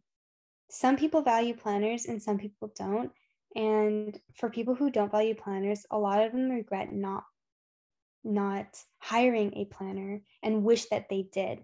some 0.70 0.96
people 0.96 1.22
value 1.22 1.54
planners 1.54 2.06
and 2.06 2.22
some 2.22 2.38
people 2.38 2.72
don't. 2.76 3.12
And 3.54 4.18
for 4.36 4.48
people 4.48 4.74
who 4.74 4.90
don't 4.90 5.10
value 5.10 5.34
planners, 5.34 5.84
a 5.90 5.98
lot 5.98 6.24
of 6.24 6.32
them 6.32 6.50
regret 6.50 6.92
not 6.92 7.24
not 8.22 8.66
hiring 8.98 9.56
a 9.56 9.64
planner 9.64 10.20
and 10.42 10.62
wish 10.62 10.86
that 10.86 11.06
they 11.08 11.26
did. 11.32 11.60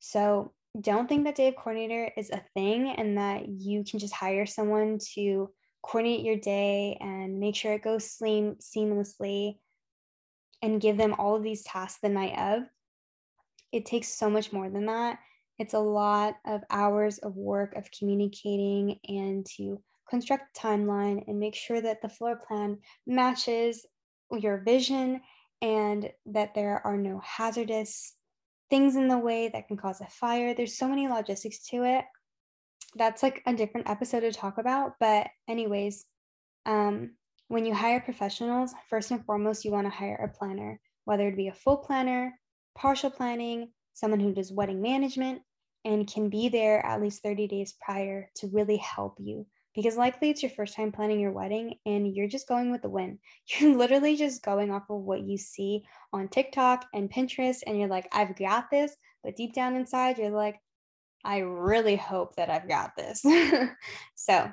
So 0.00 0.52
don't 0.78 1.08
think 1.08 1.24
that 1.24 1.34
day 1.34 1.48
of 1.48 1.56
coordinator 1.56 2.10
is 2.16 2.30
a 2.30 2.42
thing 2.52 2.90
and 2.90 3.16
that 3.16 3.48
you 3.48 3.84
can 3.84 3.98
just 3.98 4.12
hire 4.12 4.44
someone 4.44 4.98
to 5.14 5.50
coordinate 5.82 6.24
your 6.24 6.36
day 6.36 6.98
and 7.00 7.40
make 7.40 7.56
sure 7.56 7.72
it 7.72 7.82
goes 7.82 8.10
seam- 8.10 8.56
seamlessly 8.56 9.56
and 10.64 10.80
give 10.80 10.96
them 10.96 11.14
all 11.18 11.36
of 11.36 11.42
these 11.42 11.62
tasks 11.62 12.00
the 12.00 12.08
night 12.08 12.38
of. 12.38 12.62
It 13.70 13.84
takes 13.84 14.08
so 14.08 14.30
much 14.30 14.50
more 14.50 14.70
than 14.70 14.86
that. 14.86 15.18
It's 15.58 15.74
a 15.74 15.78
lot 15.78 16.36
of 16.46 16.62
hours 16.70 17.18
of 17.18 17.36
work 17.36 17.76
of 17.76 17.90
communicating 17.96 18.98
and 19.06 19.44
to 19.56 19.82
construct 20.08 20.56
a 20.56 20.60
timeline 20.60 21.22
and 21.28 21.38
make 21.38 21.54
sure 21.54 21.82
that 21.82 22.00
the 22.00 22.08
floor 22.08 22.40
plan 22.48 22.78
matches 23.06 23.84
your 24.32 24.62
vision 24.64 25.20
and 25.60 26.10
that 26.26 26.54
there 26.54 26.80
are 26.86 26.96
no 26.96 27.20
hazardous 27.22 28.14
things 28.70 28.96
in 28.96 29.06
the 29.06 29.18
way 29.18 29.48
that 29.48 29.68
can 29.68 29.76
cause 29.76 30.00
a 30.00 30.06
fire. 30.06 30.54
There's 30.54 30.78
so 30.78 30.88
many 30.88 31.08
logistics 31.08 31.58
to 31.68 31.84
it. 31.84 32.06
That's 32.96 33.22
like 33.22 33.42
a 33.46 33.52
different 33.52 33.90
episode 33.90 34.20
to 34.20 34.32
talk 34.32 34.56
about. 34.56 34.92
But, 34.98 35.28
anyways, 35.46 36.06
um, 36.64 37.16
when 37.48 37.64
you 37.64 37.74
hire 37.74 38.00
professionals, 38.00 38.74
first 38.88 39.10
and 39.10 39.24
foremost, 39.24 39.64
you 39.64 39.70
want 39.70 39.86
to 39.86 39.90
hire 39.90 40.16
a 40.16 40.36
planner, 40.36 40.80
whether 41.04 41.28
it 41.28 41.36
be 41.36 41.48
a 41.48 41.52
full 41.52 41.76
planner, 41.76 42.32
partial 42.74 43.10
planning, 43.10 43.70
someone 43.92 44.20
who 44.20 44.32
does 44.32 44.52
wedding 44.52 44.82
management, 44.82 45.42
and 45.84 46.10
can 46.10 46.30
be 46.30 46.48
there 46.48 46.84
at 46.84 47.00
least 47.00 47.22
30 47.22 47.46
days 47.46 47.74
prior 47.80 48.30
to 48.36 48.48
really 48.48 48.78
help 48.78 49.16
you 49.18 49.46
because 49.74 49.96
likely 49.96 50.30
it's 50.30 50.42
your 50.42 50.50
first 50.50 50.74
time 50.74 50.92
planning 50.92 51.20
your 51.20 51.32
wedding 51.32 51.74
and 51.84 52.14
you're 52.14 52.28
just 52.28 52.48
going 52.48 52.70
with 52.70 52.82
the 52.82 52.88
wind. 52.88 53.18
You're 53.58 53.76
literally 53.76 54.16
just 54.16 54.42
going 54.42 54.70
off 54.70 54.84
of 54.88 55.02
what 55.02 55.22
you 55.22 55.36
see 55.36 55.84
on 56.12 56.28
TikTok 56.28 56.86
and 56.94 57.10
Pinterest, 57.10 57.62
and 57.66 57.78
you're 57.78 57.88
like, 57.88 58.08
I've 58.12 58.36
got 58.36 58.70
this. 58.70 58.94
But 59.22 59.36
deep 59.36 59.52
down 59.52 59.74
inside, 59.74 60.18
you're 60.18 60.30
like, 60.30 60.60
I 61.24 61.38
really 61.38 61.96
hope 61.96 62.36
that 62.36 62.50
I've 62.50 62.68
got 62.68 62.92
this. 62.96 63.24
so, 64.14 64.50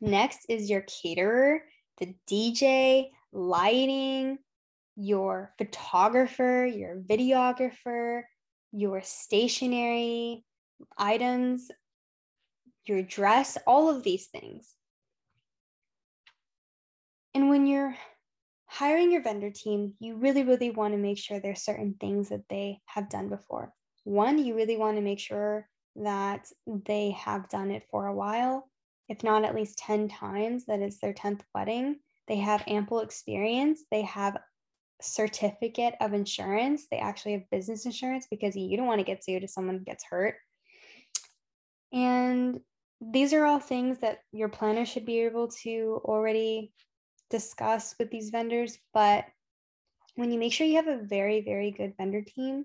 next 0.00 0.46
is 0.48 0.68
your 0.68 0.82
caterer, 0.82 1.62
the 1.98 2.14
DJ, 2.28 3.10
lighting, 3.32 4.38
your 4.96 5.52
photographer, 5.58 6.64
your 6.66 6.96
videographer, 6.96 8.22
your 8.72 9.02
stationery 9.02 10.44
items, 10.98 11.70
your 12.86 13.02
dress, 13.02 13.56
all 13.66 13.88
of 13.88 14.02
these 14.02 14.26
things. 14.26 14.74
And 17.34 17.48
when 17.48 17.66
you're 17.66 17.96
hiring 18.66 19.10
your 19.10 19.22
vendor 19.22 19.50
team, 19.50 19.94
you 19.98 20.16
really, 20.16 20.42
really 20.42 20.70
want 20.70 20.94
to 20.94 20.98
make 20.98 21.18
sure 21.18 21.40
there's 21.40 21.62
certain 21.62 21.94
things 21.98 22.28
that 22.28 22.48
they 22.48 22.80
have 22.86 23.08
done 23.08 23.28
before. 23.28 23.72
One, 24.04 24.38
you 24.38 24.54
really 24.54 24.76
want 24.76 24.96
to 24.96 25.02
make 25.02 25.18
sure 25.18 25.68
that 25.96 26.46
they 26.66 27.10
have 27.12 27.48
done 27.48 27.70
it 27.70 27.84
for 27.90 28.06
a 28.06 28.14
while, 28.14 28.68
if 29.08 29.22
not 29.22 29.44
at 29.44 29.54
least 29.54 29.78
10 29.78 30.08
times, 30.08 30.64
that 30.66 30.80
is 30.80 30.98
their 30.98 31.12
10th 31.12 31.40
wedding. 31.54 31.96
They 32.26 32.36
have 32.36 32.64
ample 32.66 33.00
experience. 33.00 33.82
They 33.90 34.02
have 34.02 34.38
certificate 35.00 35.94
of 36.00 36.14
insurance. 36.14 36.86
They 36.90 36.98
actually 36.98 37.32
have 37.32 37.50
business 37.50 37.84
insurance 37.84 38.26
because 38.30 38.56
you 38.56 38.76
don't 38.76 38.86
want 38.86 39.00
to 39.00 39.04
get 39.04 39.24
sued 39.24 39.44
if 39.44 39.50
someone 39.50 39.82
gets 39.84 40.04
hurt. 40.04 40.36
And 41.92 42.60
these 43.00 43.32
are 43.32 43.44
all 43.44 43.60
things 43.60 43.98
that 43.98 44.18
your 44.32 44.48
planner 44.48 44.86
should 44.86 45.04
be 45.04 45.20
able 45.20 45.48
to 45.62 46.00
already 46.04 46.72
discuss 47.30 47.94
with 47.98 48.10
these 48.10 48.30
vendors. 48.30 48.78
But 48.92 49.26
when 50.14 50.32
you 50.32 50.38
make 50.38 50.52
sure 50.52 50.66
you 50.66 50.76
have 50.76 50.88
a 50.88 51.02
very, 51.02 51.42
very 51.42 51.70
good 51.70 51.94
vendor 51.98 52.22
team, 52.22 52.64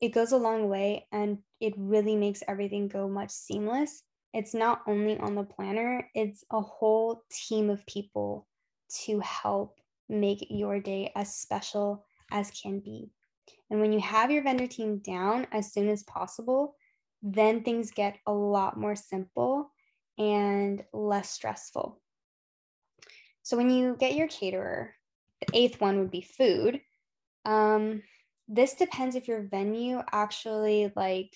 it 0.00 0.10
goes 0.10 0.32
a 0.32 0.36
long 0.36 0.68
way 0.68 1.06
and 1.10 1.38
it 1.60 1.74
really 1.76 2.16
makes 2.16 2.42
everything 2.46 2.88
go 2.88 3.08
much 3.08 3.30
seamless. 3.30 4.02
It's 4.36 4.52
not 4.52 4.82
only 4.86 5.18
on 5.18 5.34
the 5.34 5.44
planner, 5.44 6.10
it's 6.14 6.44
a 6.50 6.60
whole 6.60 7.22
team 7.30 7.70
of 7.70 7.86
people 7.86 8.46
to 9.04 9.18
help 9.20 9.80
make 10.10 10.46
your 10.50 10.78
day 10.78 11.10
as 11.16 11.34
special 11.34 12.04
as 12.30 12.50
can 12.50 12.80
be. 12.80 13.10
And 13.70 13.80
when 13.80 13.94
you 13.94 14.00
have 14.00 14.30
your 14.30 14.42
vendor 14.42 14.66
team 14.66 14.98
down 14.98 15.46
as 15.52 15.72
soon 15.72 15.88
as 15.88 16.02
possible, 16.02 16.76
then 17.22 17.62
things 17.62 17.90
get 17.90 18.18
a 18.26 18.32
lot 18.32 18.78
more 18.78 18.94
simple 18.94 19.72
and 20.18 20.84
less 20.92 21.30
stressful. 21.30 21.98
So 23.42 23.56
when 23.56 23.70
you 23.70 23.96
get 23.98 24.16
your 24.16 24.28
caterer, 24.28 24.94
the 25.40 25.46
eighth 25.58 25.80
one 25.80 25.98
would 25.98 26.10
be 26.10 26.20
food. 26.20 26.82
Um, 27.46 28.02
this 28.48 28.74
depends 28.74 29.16
if 29.16 29.28
your 29.28 29.48
venue 29.48 30.02
actually 30.12 30.92
like 30.94 31.34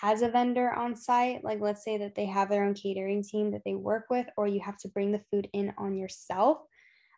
has 0.00 0.22
a 0.22 0.28
vendor 0.28 0.72
on 0.72 0.94
site 0.94 1.42
like 1.44 1.60
let's 1.60 1.84
say 1.84 1.98
that 1.98 2.14
they 2.14 2.26
have 2.26 2.48
their 2.48 2.64
own 2.64 2.74
catering 2.74 3.22
team 3.22 3.50
that 3.50 3.62
they 3.64 3.74
work 3.74 4.04
with 4.10 4.26
or 4.36 4.46
you 4.46 4.60
have 4.60 4.76
to 4.78 4.88
bring 4.88 5.12
the 5.12 5.22
food 5.30 5.48
in 5.52 5.72
on 5.78 5.96
yourself 5.96 6.58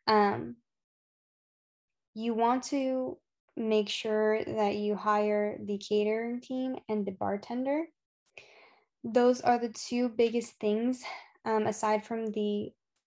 um, 0.07 0.57
you 2.15 2.35
want 2.35 2.65
to 2.65 3.17
make 3.57 3.89
sure 3.89 4.43
that 4.45 4.77
you 4.77 4.95
hire 4.95 5.59
the 5.65 5.79
catering 5.79 6.41
team 6.41 6.77
and 6.89 7.05
the 7.05 7.13
bartender. 7.13 7.85
Those 9.05 9.41
are 9.41 9.59
the 9.59 9.69
two 9.69 10.09
biggest 10.09 10.55
things 10.61 11.03
um, 11.45 11.67
aside 11.67 12.05
from 12.05 12.33
the 12.33 12.71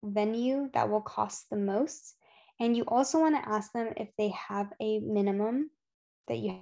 venue 0.02 0.70
that 0.74 0.90
will 0.90 1.00
cost 1.00 1.48
the 1.50 1.56
most. 1.56 2.14
And 2.58 2.76
you 2.76 2.84
also 2.88 3.20
want 3.20 3.36
to 3.36 3.48
ask 3.48 3.72
them 3.72 3.92
if 3.96 4.08
they 4.18 4.32
have 4.48 4.70
a 4.80 4.98
minimum 5.00 5.70
that 6.28 6.38
you 6.38 6.58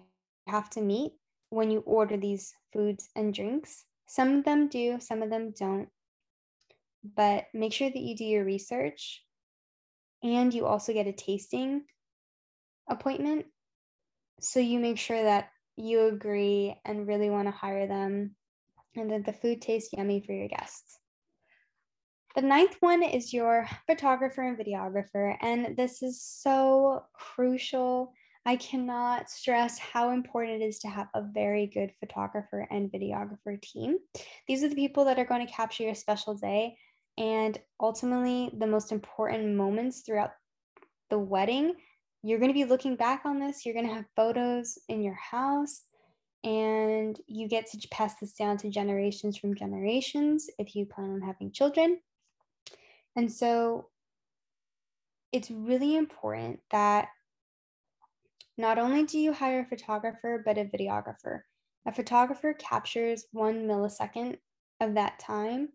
have 0.47 0.71
to 0.71 0.81
meet 0.81 1.12
when 1.50 1.71
you 1.71 1.81
order 1.81 2.17
these 2.17 2.52
foods 2.73 3.09
and 3.17 3.33
drinks. 3.33 3.85
Some 4.07 4.38
of 4.38 4.45
them 4.45 4.69
do, 4.69 4.99
some 5.00 5.23
of 5.23 5.31
them 5.31 5.52
don't. 5.59 5.88
But 7.17 7.47
make 7.55 7.73
sure 7.73 7.88
that 7.88 7.99
you 7.99 8.17
do 8.17 8.25
your 8.25 8.45
research 8.45 9.23
and 10.23 10.52
you 10.52 10.67
also 10.67 10.93
get 10.93 11.07
a 11.07 11.12
tasting 11.12 11.85
appointment. 12.88 13.47
So 14.40 14.61
you 14.61 14.78
make 14.78 14.99
sure 14.99 15.23
that 15.23 15.50
you 15.76 16.07
agree 16.07 16.75
and 16.85 17.07
really 17.07 17.31
want 17.31 17.47
to 17.49 17.52
hire 17.52 17.87
them 17.87 18.35
and 18.97 19.11
that 19.11 19.25
the 19.25 19.33
food 19.33 19.62
tastes 19.62 19.93
yummy 19.93 20.21
for 20.21 20.33
your 20.33 20.49
guests. 20.49 20.99
The 22.35 22.43
ninth 22.43 22.76
one 22.81 23.02
is 23.02 23.33
your 23.33 23.69
photographer 23.87 24.43
and 24.43 24.59
videographer. 24.59 25.37
And 25.40 25.76
this 25.76 26.02
is 26.02 26.23
so 26.23 27.05
crucial 27.12 28.12
I 28.49 28.57
cannot 28.57 29.28
stress 29.28 29.78
how 29.78 30.09
important 30.09 30.62
it 30.62 30.64
is 30.64 30.78
to 30.78 30.88
have 30.88 31.09
a 31.12 31.21
very 31.21 31.67
good 31.67 31.93
photographer 32.00 32.67
and 32.71 32.90
videographer 32.90 33.61
team. 33.61 33.99
These 34.47 34.64
are 34.64 34.71
the 34.71 34.75
people 34.75 35.05
that 35.05 35.19
are 35.19 35.26
going 35.26 35.47
to 35.47 35.52
capture 35.52 35.83
your 35.83 35.95
special 35.95 36.35
day 36.35 36.78
and 37.19 37.59
ultimately 37.78 38.50
the 38.57 38.67
most 38.67 38.90
important 38.90 39.55
moments 39.55 40.00
throughout 40.00 40.31
the 41.11 41.19
wedding. 41.19 41.75
You're 42.23 42.38
going 42.38 42.49
to 42.49 42.55
be 42.55 42.64
looking 42.64 42.97
back 42.97 43.26
on 43.26 43.38
this, 43.38 43.67
you're 43.67 43.75
going 43.75 43.87
to 43.87 43.95
have 43.95 44.07
photos 44.17 44.78
in 44.88 45.02
your 45.02 45.19
house, 45.31 45.83
and 46.43 47.21
you 47.26 47.49
get 47.49 47.71
to 47.73 47.88
pass 47.90 48.14
this 48.19 48.33
down 48.33 48.57
to 48.59 48.71
generations 48.71 49.37
from 49.37 49.57
generations 49.57 50.49
if 50.59 50.75
you 50.75 50.87
plan 50.87 51.11
on 51.11 51.21
having 51.21 51.52
children. 51.52 51.99
And 53.14 53.31
so 53.31 53.90
it's 55.33 55.50
really 55.50 55.97
important 55.97 56.61
that 56.71 57.09
not 58.58 58.78
only 58.78 59.04
do 59.04 59.18
you 59.18 59.32
hire 59.32 59.60
a 59.60 59.64
photographer, 59.64 60.42
but 60.44 60.58
a 60.58 60.64
videographer. 60.64 61.42
A 61.86 61.92
photographer 61.92 62.52
captures 62.54 63.24
one 63.32 63.66
millisecond 63.66 64.36
of 64.80 64.94
that 64.94 65.20
time, 65.20 65.68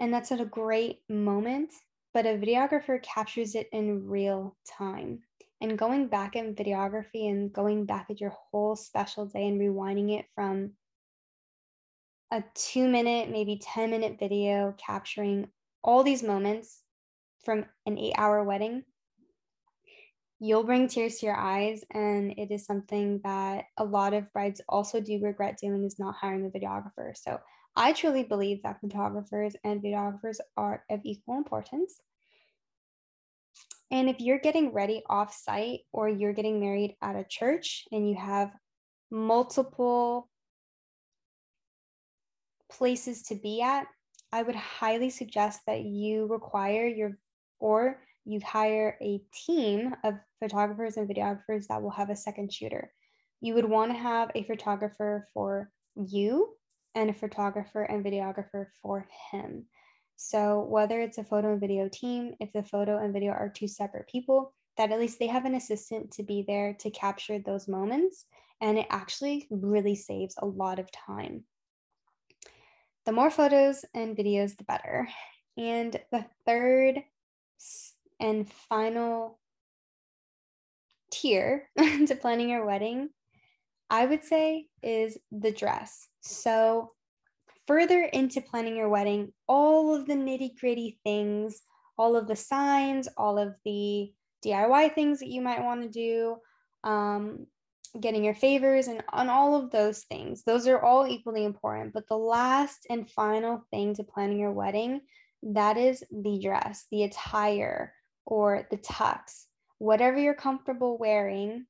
and 0.00 0.12
that's 0.12 0.32
at 0.32 0.40
a 0.40 0.46
great 0.46 1.00
moment, 1.08 1.72
but 2.14 2.26
a 2.26 2.30
videographer 2.30 3.02
captures 3.02 3.54
it 3.54 3.68
in 3.72 4.08
real 4.08 4.56
time. 4.66 5.20
And 5.60 5.78
going 5.78 6.08
back 6.08 6.34
in 6.34 6.54
videography 6.54 7.30
and 7.30 7.52
going 7.52 7.84
back 7.84 8.06
at 8.10 8.20
your 8.20 8.34
whole 8.50 8.74
special 8.74 9.26
day 9.26 9.46
and 9.46 9.60
rewinding 9.60 10.18
it 10.18 10.26
from 10.34 10.72
a 12.30 12.42
two 12.54 12.88
minute, 12.88 13.30
maybe 13.30 13.60
10 13.62 13.90
minute 13.90 14.16
video 14.18 14.74
capturing 14.78 15.48
all 15.84 16.02
these 16.02 16.22
moments 16.22 16.82
from 17.44 17.64
an 17.86 17.98
eight 17.98 18.14
hour 18.18 18.42
wedding 18.42 18.82
you'll 20.38 20.64
bring 20.64 20.86
tears 20.86 21.16
to 21.18 21.26
your 21.26 21.36
eyes 21.36 21.82
and 21.92 22.32
it 22.36 22.50
is 22.50 22.66
something 22.66 23.20
that 23.24 23.64
a 23.78 23.84
lot 23.84 24.12
of 24.12 24.30
brides 24.32 24.60
also 24.68 25.00
do 25.00 25.18
regret 25.22 25.58
doing 25.60 25.84
is 25.84 25.98
not 25.98 26.14
hiring 26.14 26.46
a 26.46 26.58
videographer. 26.58 27.16
So 27.16 27.38
i 27.78 27.92
truly 27.92 28.22
believe 28.22 28.62
that 28.62 28.80
photographers 28.80 29.54
and 29.64 29.82
videographers 29.82 30.38
are 30.56 30.84
of 30.90 31.00
equal 31.04 31.36
importance. 31.36 32.00
And 33.90 34.08
if 34.08 34.20
you're 34.20 34.40
getting 34.40 34.72
ready 34.72 35.02
off 35.08 35.32
site 35.34 35.80
or 35.92 36.08
you're 36.08 36.32
getting 36.32 36.60
married 36.60 36.96
at 37.02 37.16
a 37.16 37.24
church 37.28 37.84
and 37.92 38.08
you 38.08 38.16
have 38.16 38.50
multiple 39.10 40.28
places 42.68 43.22
to 43.22 43.36
be 43.36 43.62
at 43.62 43.86
i 44.32 44.42
would 44.42 44.56
highly 44.56 45.08
suggest 45.08 45.60
that 45.68 45.82
you 45.82 46.26
require 46.26 46.86
your 46.86 47.12
or 47.60 48.00
you 48.26 48.40
hire 48.44 48.98
a 49.00 49.22
team 49.32 49.94
of 50.04 50.14
photographers 50.40 50.96
and 50.96 51.08
videographers 51.08 51.68
that 51.68 51.80
will 51.80 51.90
have 51.90 52.10
a 52.10 52.16
second 52.16 52.52
shooter. 52.52 52.92
You 53.40 53.54
would 53.54 53.64
want 53.64 53.92
to 53.92 53.98
have 53.98 54.30
a 54.34 54.42
photographer 54.42 55.28
for 55.32 55.70
you 55.94 56.54
and 56.96 57.08
a 57.08 57.14
photographer 57.14 57.82
and 57.82 58.04
videographer 58.04 58.66
for 58.82 59.06
him. 59.30 59.66
So, 60.16 60.66
whether 60.68 61.00
it's 61.00 61.18
a 61.18 61.24
photo 61.24 61.52
and 61.52 61.60
video 61.60 61.88
team, 61.88 62.34
if 62.40 62.52
the 62.52 62.62
photo 62.62 62.98
and 62.98 63.12
video 63.12 63.32
are 63.32 63.48
two 63.48 63.68
separate 63.68 64.08
people, 64.08 64.54
that 64.76 64.90
at 64.90 64.98
least 64.98 65.18
they 65.18 65.26
have 65.26 65.44
an 65.44 65.54
assistant 65.54 66.10
to 66.12 66.22
be 66.22 66.44
there 66.46 66.74
to 66.80 66.90
capture 66.90 67.38
those 67.38 67.68
moments. 67.68 68.24
And 68.60 68.78
it 68.78 68.86
actually 68.90 69.46
really 69.50 69.94
saves 69.94 70.34
a 70.38 70.46
lot 70.46 70.78
of 70.78 70.90
time. 70.90 71.44
The 73.04 73.12
more 73.12 73.30
photos 73.30 73.84
and 73.94 74.16
videos, 74.16 74.56
the 74.56 74.64
better. 74.64 75.08
And 75.56 76.00
the 76.10 76.24
third 76.44 77.02
and 78.20 78.50
final 78.68 79.38
tier 81.10 81.68
to 81.78 82.16
planning 82.16 82.50
your 82.50 82.64
wedding, 82.64 83.10
I 83.90 84.06
would 84.06 84.24
say, 84.24 84.66
is 84.82 85.18
the 85.30 85.52
dress. 85.52 86.08
So, 86.20 86.92
further 87.66 88.02
into 88.02 88.40
planning 88.40 88.76
your 88.76 88.88
wedding, 88.88 89.32
all 89.48 89.94
of 89.94 90.06
the 90.06 90.14
nitty 90.14 90.58
gritty 90.58 90.98
things, 91.04 91.62
all 91.98 92.16
of 92.16 92.28
the 92.28 92.36
signs, 92.36 93.08
all 93.16 93.38
of 93.38 93.54
the 93.64 94.12
DIY 94.44 94.94
things 94.94 95.18
that 95.20 95.28
you 95.28 95.40
might 95.40 95.64
want 95.64 95.82
to 95.82 95.88
do, 95.88 96.36
um, 96.84 97.46
getting 97.98 98.24
your 98.24 98.34
favors, 98.34 98.88
and 98.88 99.02
on 99.12 99.28
all 99.28 99.54
of 99.54 99.70
those 99.70 100.04
things. 100.04 100.42
Those 100.44 100.66
are 100.66 100.80
all 100.80 101.06
equally 101.06 101.44
important. 101.44 101.92
But 101.92 102.08
the 102.08 102.18
last 102.18 102.86
and 102.90 103.10
final 103.10 103.64
thing 103.70 103.94
to 103.94 104.04
planning 104.04 104.38
your 104.38 104.52
wedding, 104.52 105.00
that 105.42 105.76
is 105.76 106.04
the 106.10 106.38
dress, 106.38 106.86
the 106.90 107.04
attire, 107.04 107.92
or 108.26 108.66
the 108.70 108.76
tux, 108.78 109.46
whatever 109.78 110.18
you're 110.18 110.34
comfortable 110.34 110.98
wearing, 110.98 111.64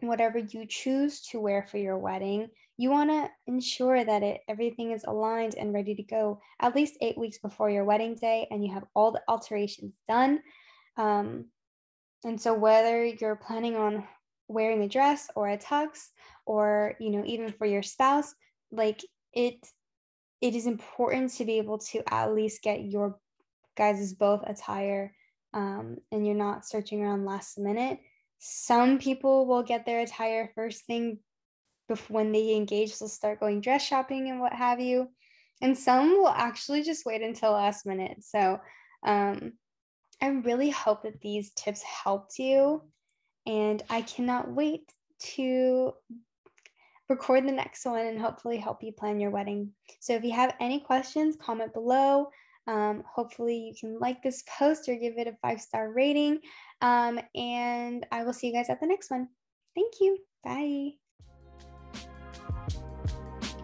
whatever 0.00 0.38
you 0.38 0.66
choose 0.66 1.22
to 1.22 1.40
wear 1.40 1.66
for 1.68 1.78
your 1.78 1.98
wedding, 1.98 2.48
you 2.76 2.90
want 2.90 3.10
to 3.10 3.28
ensure 3.46 4.04
that 4.04 4.22
it 4.22 4.40
everything 4.48 4.92
is 4.92 5.04
aligned 5.08 5.56
and 5.56 5.74
ready 5.74 5.94
to 5.96 6.02
go 6.04 6.40
at 6.60 6.76
least 6.76 6.96
eight 7.00 7.18
weeks 7.18 7.38
before 7.38 7.70
your 7.70 7.84
wedding 7.84 8.14
day, 8.14 8.46
and 8.50 8.64
you 8.64 8.72
have 8.72 8.84
all 8.94 9.10
the 9.10 9.22
alterations 9.26 9.94
done. 10.06 10.40
Um, 10.96 11.46
and 12.24 12.40
so, 12.40 12.54
whether 12.54 13.04
you're 13.04 13.36
planning 13.36 13.76
on 13.76 14.04
wearing 14.46 14.82
a 14.82 14.88
dress 14.88 15.28
or 15.34 15.48
a 15.48 15.58
tux, 15.58 16.08
or 16.46 16.94
you 17.00 17.10
know, 17.10 17.24
even 17.26 17.50
for 17.52 17.66
your 17.66 17.82
spouse, 17.82 18.32
like 18.70 19.04
it, 19.32 19.56
it 20.40 20.54
is 20.54 20.66
important 20.66 21.32
to 21.34 21.44
be 21.44 21.58
able 21.58 21.78
to 21.78 22.02
at 22.12 22.32
least 22.32 22.62
get 22.62 22.84
your 22.84 23.18
guys' 23.76 24.14
both 24.14 24.42
attire 24.46 25.12
um, 25.54 25.98
and 26.12 26.26
you're 26.26 26.36
not 26.36 26.66
searching 26.66 27.02
around 27.02 27.24
last 27.24 27.58
minute. 27.58 27.98
Some 28.38 28.98
people 28.98 29.46
will 29.46 29.62
get 29.62 29.84
their 29.84 30.00
attire 30.00 30.50
first 30.54 30.84
thing 30.84 31.18
before 31.88 32.16
when 32.16 32.32
they 32.32 32.54
engage, 32.54 32.98
they'll 32.98 33.08
start 33.08 33.40
going 33.40 33.60
dress 33.60 33.84
shopping 33.84 34.28
and 34.28 34.40
what 34.40 34.52
have 34.52 34.78
you. 34.78 35.08
And 35.60 35.76
some 35.76 36.10
will 36.18 36.28
actually 36.28 36.82
just 36.82 37.04
wait 37.04 37.22
until 37.22 37.52
last 37.52 37.86
minute. 37.86 38.18
So 38.22 38.60
um, 39.04 39.54
I 40.22 40.28
really 40.28 40.70
hope 40.70 41.02
that 41.02 41.20
these 41.20 41.50
tips 41.52 41.82
helped 41.82 42.38
you. 42.38 42.82
And 43.46 43.82
I 43.88 44.02
cannot 44.02 44.52
wait 44.52 44.92
to 45.34 45.94
record 47.08 47.48
the 47.48 47.52
next 47.52 47.86
one 47.86 48.06
and 48.06 48.20
hopefully 48.20 48.58
help 48.58 48.82
you 48.82 48.92
plan 48.92 49.18
your 49.18 49.30
wedding. 49.30 49.70
So 50.00 50.14
if 50.14 50.22
you 50.22 50.32
have 50.32 50.54
any 50.60 50.80
questions, 50.80 51.36
comment 51.40 51.72
below. 51.72 52.28
Um, 52.68 53.02
hopefully, 53.12 53.58
you 53.58 53.74
can 53.78 53.98
like 53.98 54.22
this 54.22 54.44
post 54.58 54.88
or 54.88 54.94
give 54.94 55.18
it 55.18 55.26
a 55.26 55.36
five 55.42 55.60
star 55.60 55.92
rating. 55.92 56.38
Um, 56.80 57.18
and 57.34 58.06
I 58.12 58.22
will 58.22 58.32
see 58.32 58.46
you 58.46 58.52
guys 58.52 58.70
at 58.70 58.80
the 58.80 58.86
next 58.86 59.10
one. 59.10 59.28
Thank 59.74 59.94
you. 60.00 60.18
Bye. 60.44 60.92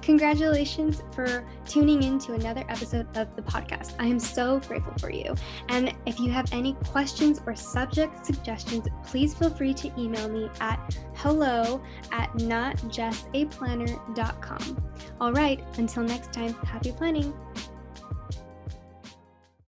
congratulations 0.04 1.02
for 1.12 1.44
tuning 1.66 2.02
in 2.02 2.18
to 2.18 2.34
another 2.34 2.62
episode 2.68 3.06
of 3.16 3.34
the 3.36 3.42
podcast. 3.42 3.94
I 3.98 4.04
am 4.06 4.20
so 4.20 4.60
grateful 4.60 4.92
for 5.00 5.10
you. 5.10 5.34
And 5.70 5.94
if 6.04 6.20
you 6.20 6.30
have 6.30 6.52
any 6.52 6.74
questions 6.84 7.40
or 7.46 7.56
subject 7.56 8.26
suggestions, 8.26 8.86
please 9.06 9.34
feel 9.34 9.48
free 9.50 9.72
to 9.74 9.90
email 9.98 10.28
me 10.28 10.50
at 10.60 10.96
hello 11.14 11.82
at 12.12 12.30
notjustaplanner.com. 12.34 14.84
All 15.20 15.32
right, 15.32 15.64
until 15.78 16.02
next 16.02 16.32
time, 16.32 16.54
happy 16.64 16.90
planning. 16.92 17.32